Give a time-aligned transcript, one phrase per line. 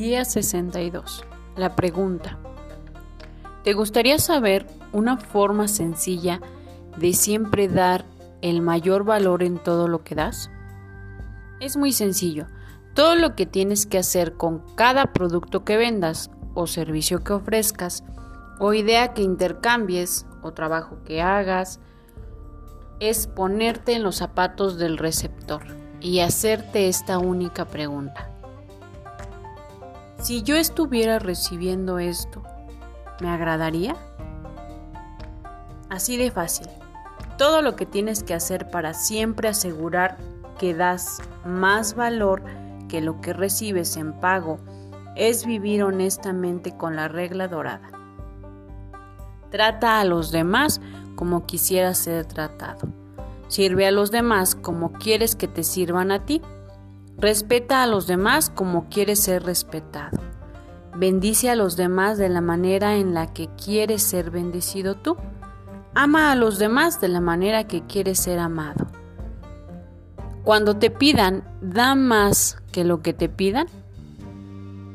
[0.00, 1.26] Día 62.
[1.56, 2.38] La pregunta.
[3.64, 6.40] ¿Te gustaría saber una forma sencilla
[6.96, 8.06] de siempre dar
[8.40, 10.50] el mayor valor en todo lo que das?
[11.60, 12.46] Es muy sencillo.
[12.94, 18.02] Todo lo que tienes que hacer con cada producto que vendas o servicio que ofrezcas
[18.58, 21.78] o idea que intercambies o trabajo que hagas
[23.00, 25.60] es ponerte en los zapatos del receptor
[26.00, 28.29] y hacerte esta única pregunta.
[30.20, 32.42] Si yo estuviera recibiendo esto,
[33.22, 33.96] ¿me agradaría?
[35.88, 36.66] Así de fácil.
[37.38, 40.18] Todo lo que tienes que hacer para siempre asegurar
[40.58, 42.42] que das más valor
[42.88, 44.58] que lo que recibes en pago
[45.16, 47.90] es vivir honestamente con la regla dorada.
[49.50, 50.82] Trata a los demás
[51.14, 52.88] como quisieras ser tratado.
[53.48, 56.42] Sirve a los demás como quieres que te sirvan a ti.
[57.18, 60.18] Respeta a los demás como quieres ser respetado.
[60.96, 65.16] Bendice a los demás de la manera en la que quieres ser bendecido tú.
[65.94, 68.86] Ama a los demás de la manera que quieres ser amado.
[70.44, 73.66] Cuando te pidan, da más que lo que te pidan.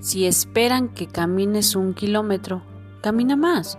[0.00, 2.62] Si esperan que camines un kilómetro,
[3.02, 3.78] camina más.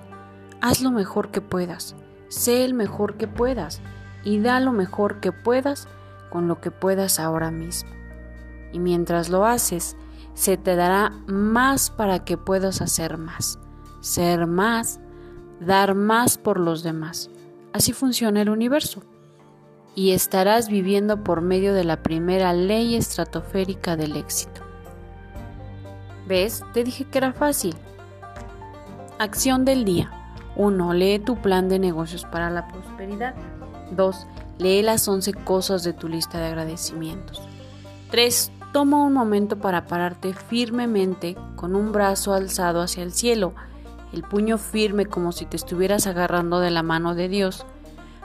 [0.61, 1.95] Haz lo mejor que puedas.
[2.29, 3.81] Sé el mejor que puedas
[4.23, 5.87] y da lo mejor que puedas
[6.29, 7.96] con lo que puedas ahora mismo.
[8.71, 9.95] Y mientras lo haces,
[10.33, 13.59] se te dará más para que puedas hacer más,
[14.01, 14.99] ser más,
[15.59, 17.29] dar más por los demás.
[17.73, 19.03] Así funciona el universo.
[19.95, 24.61] Y estarás viviendo por medio de la primera ley estratosférica del éxito.
[26.27, 26.63] ¿Ves?
[26.73, 27.75] Te dije que era fácil.
[29.17, 30.11] Acción del día.
[30.55, 30.93] 1.
[30.93, 33.33] Lee tu plan de negocios para la prosperidad.
[33.91, 34.27] 2.
[34.59, 37.41] Lee las 11 cosas de tu lista de agradecimientos.
[38.11, 38.51] 3.
[38.73, 43.53] Toma un momento para pararte firmemente con un brazo alzado hacia el cielo,
[44.13, 47.65] el puño firme como si te estuvieras agarrando de la mano de Dios.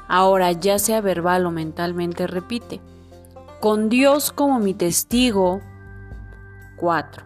[0.09, 2.81] Ahora, ya sea verbal o mentalmente, repite.
[3.61, 5.61] Con Dios como mi testigo.
[6.77, 7.25] 4.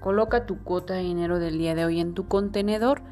[0.00, 3.02] Coloca tu cuota de dinero del día de hoy en tu contenedor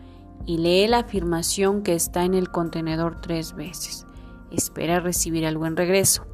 [0.47, 4.07] y lee la afirmación que está en el contenedor tres veces.
[4.51, 6.27] Espera recibir algo en regreso.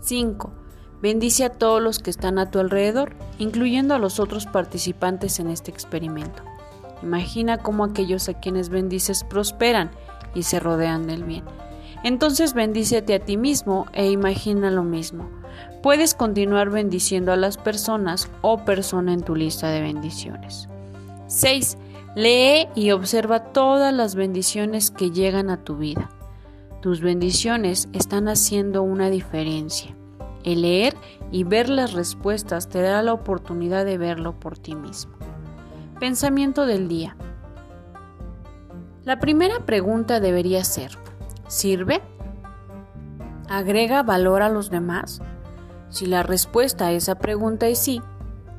[0.00, 0.61] 5.
[1.02, 5.48] Bendice a todos los que están a tu alrededor, incluyendo a los otros participantes en
[5.48, 6.44] este experimento.
[7.02, 9.90] Imagina cómo aquellos a quienes bendices prosperan
[10.32, 11.42] y se rodean del bien.
[12.04, 15.28] Entonces bendícete a ti mismo e imagina lo mismo.
[15.82, 20.68] Puedes continuar bendiciendo a las personas o persona en tu lista de bendiciones.
[21.26, 21.78] 6.
[22.14, 26.10] Lee y observa todas las bendiciones que llegan a tu vida.
[26.80, 29.96] Tus bendiciones están haciendo una diferencia.
[30.44, 30.96] El leer
[31.30, 35.12] y ver las respuestas te da la oportunidad de verlo por ti mismo.
[36.00, 37.16] Pensamiento del día.
[39.04, 40.98] La primera pregunta debería ser,
[41.48, 42.02] ¿sirve?
[43.48, 45.20] ¿Agrega valor a los demás?
[45.90, 48.00] Si la respuesta a esa pregunta es sí,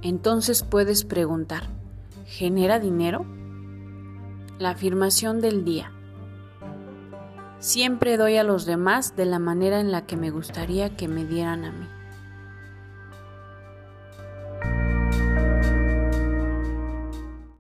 [0.02, 1.64] entonces puedes preguntar,
[2.26, 3.26] ¿genera dinero?
[4.60, 5.92] La afirmación del día.
[7.64, 11.24] Siempre doy a los demás de la manera en la que me gustaría que me
[11.24, 11.88] dieran a mí.